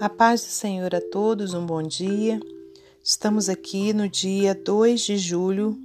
[0.00, 2.40] A paz do Senhor a todos, um bom dia.
[3.04, 5.78] Estamos aqui no dia 2 de julho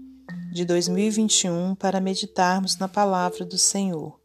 [0.54, 4.18] de 2021 para meditarmos na palavra do Senhor.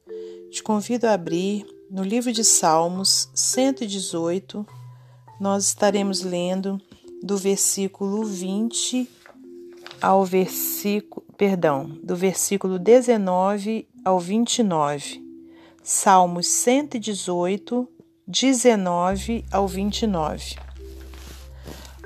[0.48, 4.64] Te convido a abrir no livro de Salmos 118.
[5.40, 6.80] Nós estaremos lendo
[7.20, 9.10] do versículo 20
[10.00, 15.20] ao versículo, perdão, do versículo 19 ao 29.
[15.82, 17.88] Salmos 118
[18.30, 20.54] 19 ao 29.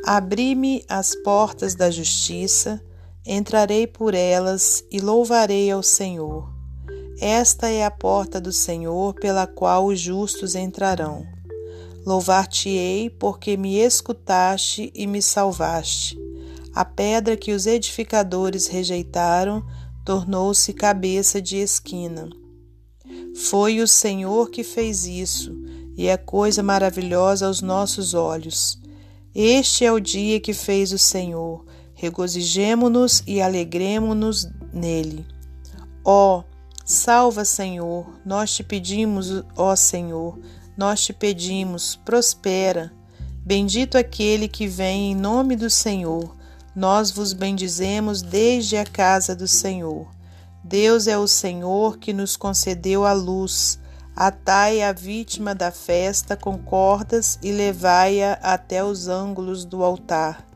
[0.06, 2.82] Abri-me as portas da justiça,
[3.26, 6.50] entrarei por elas e louvarei ao Senhor.
[7.20, 11.26] Esta é a porta do Senhor pela qual os justos entrarão.
[12.06, 16.18] Louvar-te-ei, porque me escutaste e me salvaste.
[16.74, 19.62] A pedra que os edificadores rejeitaram
[20.06, 22.30] tornou-se cabeça de esquina.
[23.36, 25.63] Foi o Senhor que fez isso
[25.96, 28.78] e é coisa maravilhosa aos nossos olhos.
[29.34, 31.64] Este é o dia que fez o Senhor.
[31.94, 35.26] Regozijemo-nos e alegremo-nos nele.
[36.04, 36.42] Ó,
[36.84, 40.38] salva, Senhor, nós te pedimos, ó Senhor,
[40.76, 42.92] nós te pedimos, prospera.
[43.44, 46.34] Bendito aquele que vem em nome do Senhor.
[46.74, 50.08] Nós vos bendizemos desde a casa do Senhor.
[50.62, 53.78] Deus é o Senhor que nos concedeu a luz
[54.16, 60.46] Atai a vítima da festa com cordas e levai-a até os ângulos do altar.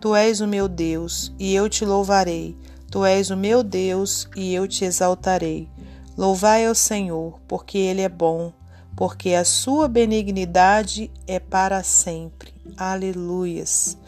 [0.00, 2.56] Tu és o meu Deus, e eu te louvarei.
[2.90, 5.68] Tu és o meu Deus, e eu te exaltarei.
[6.16, 8.52] Louvai ao Senhor, porque Ele é bom,
[8.96, 12.54] porque a sua benignidade é para sempre.
[12.76, 13.98] Aleluias.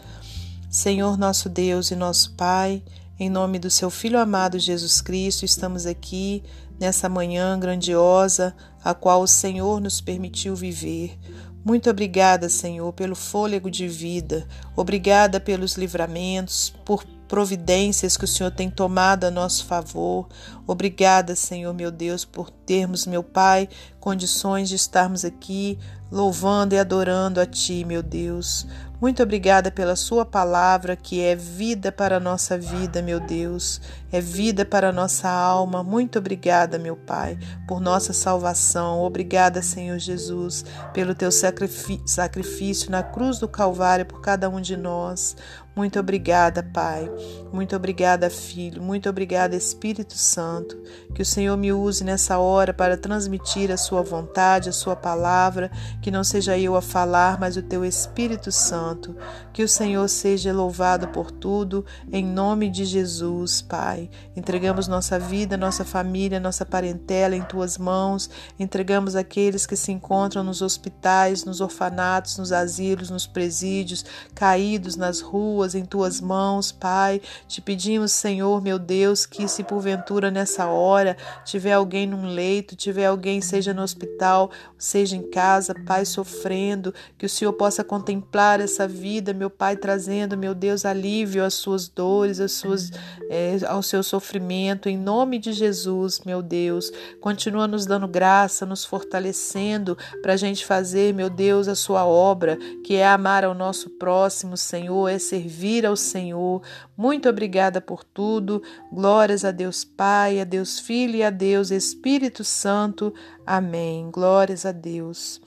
[0.69, 2.81] Senhor nosso Deus e nosso Pai,
[3.19, 6.43] em nome do seu Filho amado Jesus Cristo, estamos aqui
[6.79, 8.53] nessa manhã grandiosa,
[8.85, 11.17] a qual o Senhor nos permitiu viver.
[11.63, 14.47] Muito obrigada, Senhor, pelo fôlego de vida.
[14.75, 20.27] Obrigada pelos livramentos, por providências que o Senhor tem tomado a nosso favor.
[20.67, 23.67] Obrigada, Senhor, meu Deus, por termos, meu Pai,
[23.99, 25.79] condições de estarmos aqui
[26.15, 28.65] louvando e adorando a Ti, meu Deus.
[29.01, 34.21] Muito obrigada pela Sua palavra, que é vida para a nossa vida, meu Deus, é
[34.21, 35.83] vida para a nossa alma.
[35.83, 37.37] Muito obrigada, meu Pai,
[37.67, 39.01] por nossa salvação.
[39.01, 45.35] Obrigada, Senhor Jesus, pelo Teu sacrifício na cruz do Calvário por cada um de nós.
[45.75, 47.11] Muito obrigada, Pai.
[47.51, 48.81] Muito obrigada, Filho.
[48.81, 50.81] Muito obrigada, Espírito Santo.
[51.13, 55.69] Que o Senhor me use nessa hora para transmitir a Sua vontade, a Sua palavra.
[56.01, 59.17] Que não seja eu a falar, mas o Teu Espírito Santo.
[59.51, 64.09] Que o Senhor seja louvado por tudo, em nome de Jesus, Pai.
[64.33, 68.29] Entregamos nossa vida, nossa família, nossa parentela em Tuas mãos.
[68.57, 75.19] Entregamos aqueles que se encontram nos hospitais, nos orfanatos, nos asilos, nos presídios, caídos nas
[75.19, 77.21] ruas pessoas em tuas mãos, Pai.
[77.47, 83.05] Te pedimos, Senhor, meu Deus, que se porventura nessa hora tiver alguém num leito, tiver
[83.05, 88.87] alguém, seja no hospital, seja em casa, Pai, sofrendo, que o Senhor possa contemplar essa
[88.87, 92.91] vida, meu Pai, trazendo, meu Deus, alívio às suas dores, às suas,
[93.29, 96.91] é, ao seu sofrimento, em nome de Jesus, meu Deus.
[97.19, 102.57] Continua nos dando graça, nos fortalecendo para a gente fazer, meu Deus, a sua obra,
[102.83, 106.61] que é amar ao nosso próximo, Senhor, é servir servir ao Senhor.
[106.97, 108.61] Muito obrigada por tudo.
[108.91, 113.13] Glórias a Deus Pai, a Deus Filho e a Deus Espírito Santo.
[113.45, 114.11] Amém.
[114.11, 115.41] Glórias a Deus.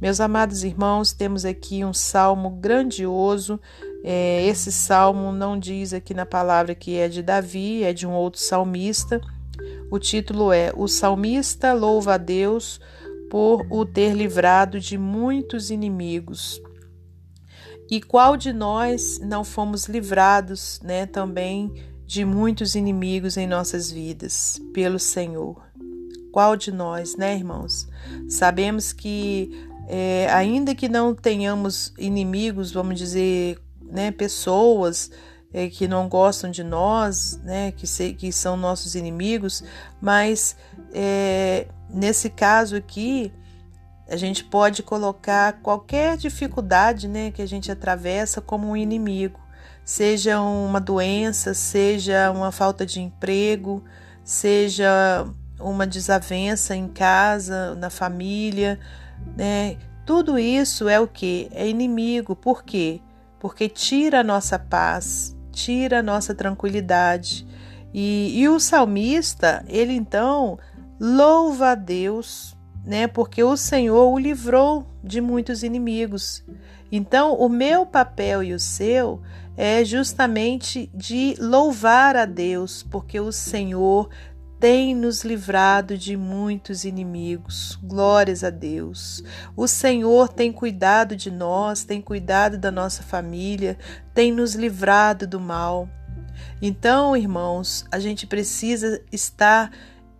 [0.00, 3.60] Meus amados irmãos, temos aqui um salmo grandioso.
[4.02, 8.12] É, esse salmo não diz aqui na palavra que é de Davi, é de um
[8.12, 9.20] outro salmista.
[9.90, 12.80] O título é O Salmista louva a Deus
[13.30, 16.62] por o ter livrado de muitos inimigos.
[17.90, 21.72] E qual de nós não fomos livrados, né, também
[22.06, 25.60] de muitos inimigos em nossas vidas pelo Senhor?
[26.30, 27.88] Qual de nós, né, irmãos?
[28.28, 29.50] Sabemos que
[29.88, 35.10] é, ainda que não tenhamos inimigos, vamos dizer, né, pessoas
[35.52, 39.64] é, que não gostam de nós, né, que, se, que são nossos inimigos,
[40.00, 40.56] mas
[40.92, 43.32] é, nesse caso aqui
[44.10, 49.38] a gente pode colocar qualquer dificuldade né, que a gente atravessa como um inimigo,
[49.84, 53.84] seja uma doença, seja uma falta de emprego,
[54.24, 55.24] seja
[55.60, 58.80] uma desavença em casa, na família,
[59.36, 59.76] né?
[60.04, 61.48] Tudo isso é o que?
[61.52, 62.34] É inimigo.
[62.34, 63.00] Por quê?
[63.38, 67.46] Porque tira a nossa paz, tira a nossa tranquilidade.
[67.94, 70.58] E, e o salmista, ele então
[70.98, 73.06] louva a Deus né?
[73.06, 76.44] Porque o Senhor o livrou de muitos inimigos.
[76.90, 79.20] Então, o meu papel e o seu
[79.56, 84.08] é justamente de louvar a Deus, porque o Senhor
[84.58, 87.78] tem nos livrado de muitos inimigos.
[87.82, 89.22] Glórias a Deus.
[89.56, 93.78] O Senhor tem cuidado de nós, tem cuidado da nossa família,
[94.12, 95.88] tem nos livrado do mal.
[96.60, 99.70] Então, irmãos, a gente precisa estar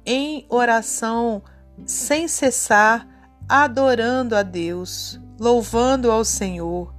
[0.07, 1.43] em oração
[1.87, 3.07] sem cessar,
[3.49, 6.95] adorando a Deus, louvando ao Senhor,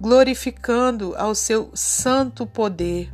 [0.00, 3.12] glorificando ao seu santo poder.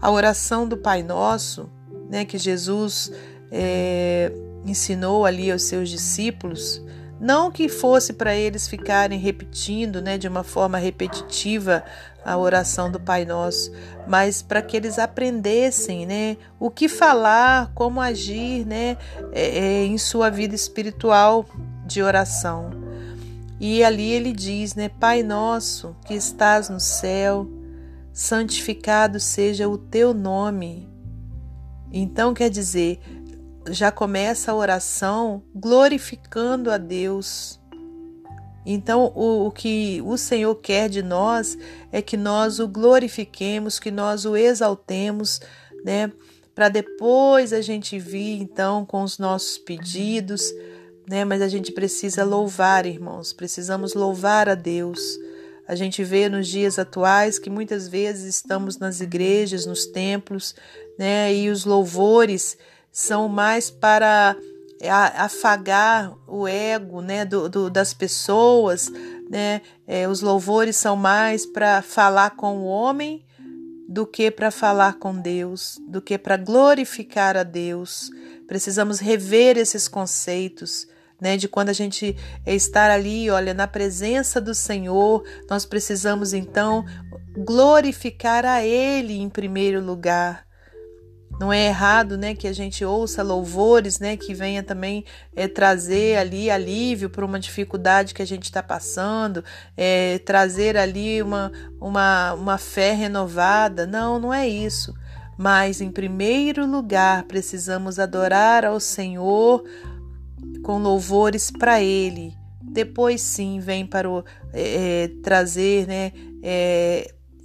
[0.00, 1.70] A oração do Pai Nosso
[2.08, 3.12] né, que Jesus
[3.50, 4.32] é,
[4.64, 6.82] ensinou ali aos seus discípulos,
[7.20, 11.82] não que fosse para eles ficarem repetindo né, de uma forma repetitiva
[12.24, 13.72] a oração do Pai Nosso,
[14.06, 18.96] mas para que eles aprendessem né, o que falar, como agir né,
[19.32, 21.46] é, é, em sua vida espiritual
[21.86, 22.70] de oração.
[23.58, 27.48] E ali ele diz, né, Pai nosso que estás no céu,
[28.12, 30.88] santificado seja o teu nome,
[31.92, 33.00] então, quer dizer,
[33.70, 37.58] já começa a oração glorificando a Deus.
[38.64, 41.56] Então, o, o, que o Senhor quer de nós
[41.90, 45.40] é que nós o glorifiquemos, que nós o exaltemos,
[45.84, 46.12] né?
[46.54, 50.52] Para depois a gente vir, então, com os nossos pedidos,
[51.08, 51.24] né?
[51.24, 55.00] Mas a gente precisa louvar, irmãos, precisamos louvar a Deus.
[55.66, 60.54] A gente vê nos dias atuais que muitas vezes estamos nas igrejas, nos templos,
[60.98, 61.34] né?
[61.34, 62.58] E os louvores
[62.92, 64.36] são mais para
[64.80, 67.24] é, afagar o ego, né?
[67.24, 68.90] Do, do das pessoas,
[69.28, 69.60] né?
[69.86, 73.24] É, os louvores são mais para falar com o homem
[73.88, 78.10] do que para falar com Deus, do que para glorificar a Deus.
[78.46, 80.86] Precisamos rever esses conceitos.
[81.20, 82.14] Né, de quando a gente
[82.46, 86.84] estar ali, olha, na presença do Senhor, nós precisamos então
[87.36, 90.47] glorificar a Ele em primeiro lugar.
[91.38, 95.04] Não é errado, né, que a gente ouça louvores, né, que venha também
[95.36, 99.44] é, trazer ali alívio para uma dificuldade que a gente está passando,
[99.76, 103.86] é, trazer ali uma, uma, uma fé renovada.
[103.86, 104.92] Não, não é isso.
[105.36, 109.62] Mas, em primeiro lugar, precisamos adorar ao Senhor
[110.64, 112.34] com louvores para Ele.
[112.60, 116.12] Depois, sim, vem para o, é, trazer né,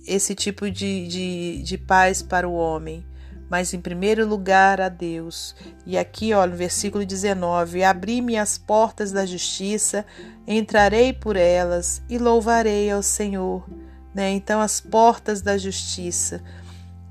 [0.08, 3.06] esse tipo de, de, de paz para o homem
[3.54, 5.56] mas em primeiro lugar a Deus.
[5.86, 10.04] E aqui, olha, no versículo 19: Abri-me as portas da justiça,
[10.48, 13.64] entrarei por elas e louvarei ao Senhor.
[14.12, 14.32] Né?
[14.32, 16.42] Então, as portas da justiça,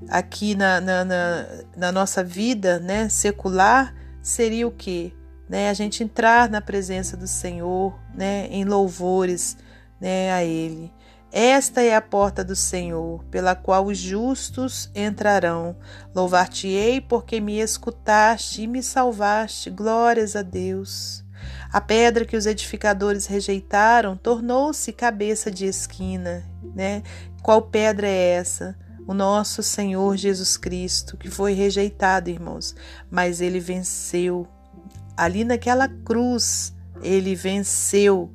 [0.09, 1.47] aqui na, na, na,
[1.77, 5.13] na nossa vida né, secular, seria o quê?
[5.47, 5.69] Né?
[5.69, 9.55] A gente entrar na presença do Senhor, né, em louvores
[9.97, 10.91] né, a Ele.
[11.35, 15.75] Esta é a porta do Senhor, pela qual os justos entrarão.
[16.13, 19.71] Louvar-te-ei, porque me escutaste e me salvaste.
[19.71, 21.25] Glórias a Deus.
[21.71, 26.45] A pedra que os edificadores rejeitaram tornou-se cabeça de esquina,
[26.75, 27.01] né?
[27.41, 28.77] Qual pedra é essa?
[29.07, 32.75] O nosso Senhor Jesus Cristo, que foi rejeitado, irmãos,
[33.09, 34.47] mas ele venceu.
[35.17, 38.31] Ali naquela cruz, ele venceu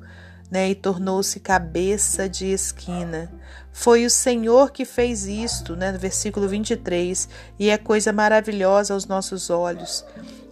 [0.49, 3.31] né, e tornou-se cabeça de esquina.
[3.71, 9.05] Foi o Senhor que fez isto, né, no versículo 23, e é coisa maravilhosa aos
[9.05, 10.03] nossos olhos.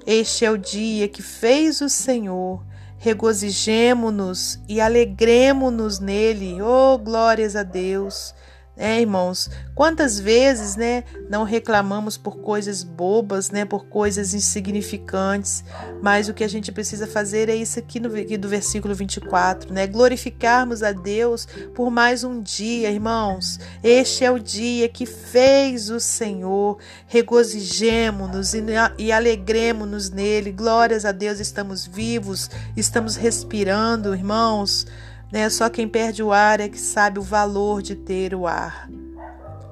[0.06, 2.63] Este é o dia que fez o Senhor.
[2.98, 6.62] Regozijemo-nos e alegremo-nos nele.
[6.62, 8.34] Oh, glórias a Deus!
[8.80, 15.64] É, irmãos, quantas vezes, né, não reclamamos por coisas bobas, né, por coisas insignificantes,
[16.00, 19.74] mas o que a gente precisa fazer é isso aqui, no, aqui do versículo 24,
[19.74, 23.60] né, glorificarmos a Deus por mais um dia, irmãos.
[23.84, 28.64] Este é o dia que fez o Senhor, regozijemo-nos e,
[29.00, 30.52] e alegremos-nos nele.
[30.52, 34.86] Glórias a Deus, estamos vivos, estamos respirando, irmãos.
[35.32, 35.50] Né?
[35.50, 38.90] Só quem perde o ar é que sabe o valor de ter o ar.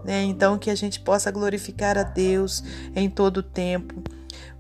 [0.04, 0.24] Né?
[0.24, 2.64] Então, que a gente possa glorificar a Deus
[2.96, 4.04] em todo o tempo.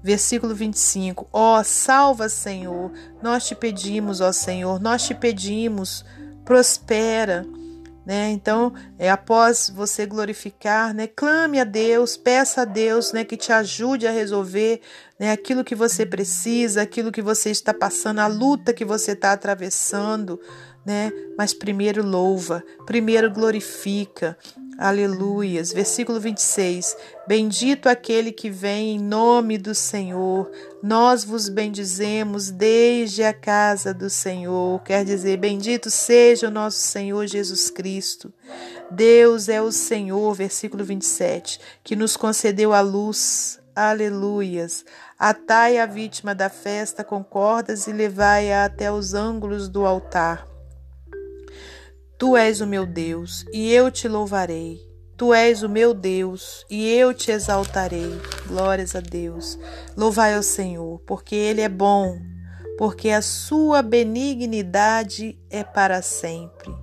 [0.01, 6.05] Versículo 25: Ó, salva, Senhor, nós te pedimos, ó Senhor, nós te pedimos,
[6.43, 7.45] prospera.
[8.05, 8.29] Né?
[8.29, 13.51] Então, é, após você glorificar, né, clame a Deus, peça a Deus né, que te
[13.51, 14.79] ajude a resolver
[15.19, 19.31] né, aquilo que você precisa, aquilo que você está passando, a luta que você está
[19.31, 20.39] atravessando
[20.85, 21.11] né?
[21.37, 24.37] Mas primeiro louva, primeiro glorifica.
[24.77, 25.71] Aleluias.
[25.71, 26.97] Versículo 26.
[27.25, 30.51] Bendito aquele que vem em nome do Senhor.
[30.83, 34.81] Nós vos bendizemos desde a casa do Senhor.
[34.83, 38.33] Quer dizer, bendito seja o nosso Senhor Jesus Cristo.
[38.91, 43.59] Deus é o Senhor, versículo 27, que nos concedeu a luz.
[43.73, 44.83] Aleluias.
[45.17, 50.54] Atai a vítima da festa com cordas e levai-a até os ângulos do altar.
[52.17, 54.79] Tu és o meu Deus, e eu te louvarei.
[55.17, 58.09] Tu és o meu Deus, e eu te exaltarei.
[58.47, 59.59] Glórias a Deus.
[59.97, 62.17] Louvai ao Senhor, porque Ele é bom,
[62.77, 66.73] porque a sua benignidade é para sempre.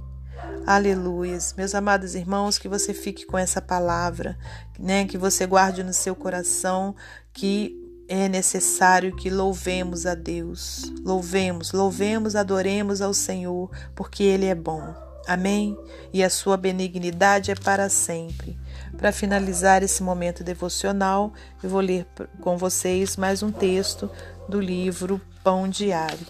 [0.67, 1.55] Aleluias.
[1.57, 4.39] Meus amados irmãos, que você fique com essa palavra,
[4.79, 5.07] né?
[5.07, 6.95] Que você guarde no seu coração
[7.33, 7.75] que
[8.07, 10.93] é necessário que louvemos a Deus.
[11.03, 15.12] Louvemos, louvemos, adoremos ao Senhor, porque Ele é bom.
[15.27, 15.79] Amém?
[16.13, 18.59] E a sua benignidade é para sempre.
[18.97, 22.07] Para finalizar esse momento devocional, eu vou ler
[22.41, 24.11] com vocês mais um texto
[24.49, 26.27] do livro Pão Diário.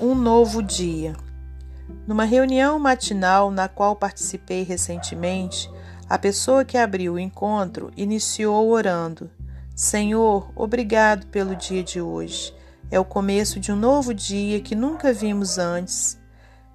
[0.00, 1.14] Um novo dia.
[2.06, 5.70] Numa reunião matinal na qual participei recentemente,
[6.08, 9.30] a pessoa que abriu o encontro iniciou orando:
[9.76, 12.54] Senhor, obrigado pelo dia de hoje.
[12.90, 16.18] É o começo de um novo dia que nunca vimos antes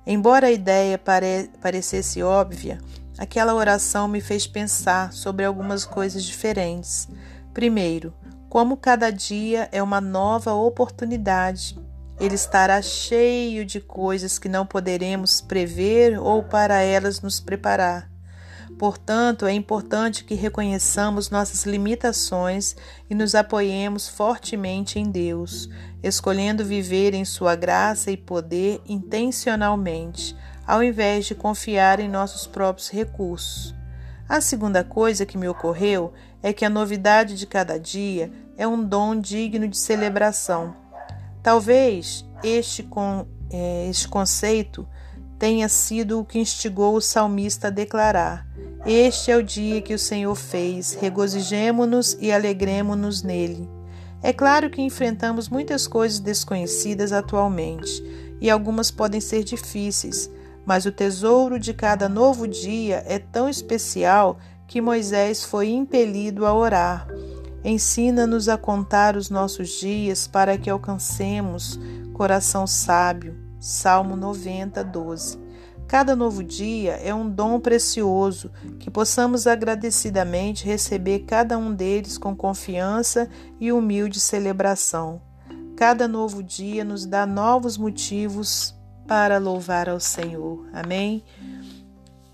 [0.05, 2.79] Embora a ideia pare parecesse óbvia,
[3.17, 7.07] aquela oração me fez pensar sobre algumas coisas diferentes.
[7.53, 8.13] Primeiro,
[8.49, 11.77] como cada dia é uma nova oportunidade.
[12.19, 18.09] Ele estará cheio de coisas que não poderemos prever ou para elas nos preparar.
[18.79, 22.77] Portanto, é importante que reconheçamos nossas limitações
[23.09, 25.69] e nos apoiemos fortemente em Deus,
[26.01, 30.33] escolhendo viver em Sua graça e poder intencionalmente,
[30.65, 33.75] ao invés de confiar em nossos próprios recursos.
[34.29, 38.81] A segunda coisa que me ocorreu é que a novidade de cada dia é um
[38.81, 40.73] dom digno de celebração.
[41.43, 44.87] Talvez este, com, é, este conceito
[45.37, 48.45] tenha sido o que instigou o salmista a declarar:
[48.85, 53.69] este é o dia que o Senhor fez, regozijemo-nos e alegremo-nos nele.
[54.21, 58.03] É claro que enfrentamos muitas coisas desconhecidas atualmente
[58.41, 60.29] e algumas podem ser difíceis,
[60.65, 66.53] mas o tesouro de cada novo dia é tão especial que Moisés foi impelido a
[66.53, 67.07] orar.
[67.63, 71.79] Ensina-nos a contar os nossos dias para que alcancemos
[72.13, 73.35] coração sábio.
[73.59, 75.48] Salmo 90, 12.
[75.89, 82.35] Cada novo dia é um dom precioso que possamos agradecidamente receber cada um deles com
[82.35, 83.27] confiança
[83.59, 85.19] e humilde celebração.
[85.75, 88.75] Cada novo dia nos dá novos motivos
[89.07, 90.63] para louvar ao Senhor.
[90.71, 91.23] Amém?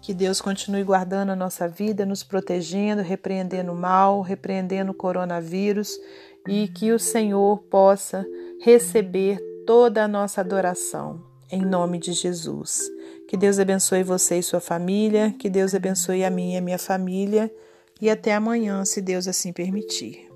[0.01, 5.97] Que Deus continue guardando a nossa vida, nos protegendo, repreendendo o mal, repreendendo o coronavírus
[6.45, 8.25] e que o Senhor possa
[8.59, 11.23] receber toda a nossa adoração.
[11.49, 12.93] Em nome de Jesus.
[13.27, 16.77] Que Deus abençoe você e sua família, que Deus abençoe a mim e a minha
[16.77, 17.51] família,
[17.99, 20.34] e até amanhã, se Deus assim permitir.